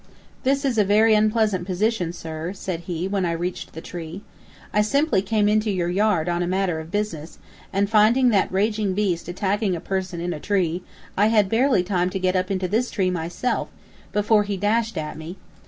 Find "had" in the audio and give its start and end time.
11.27-11.49